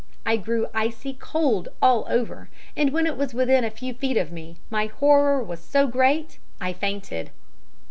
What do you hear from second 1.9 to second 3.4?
over, and when it was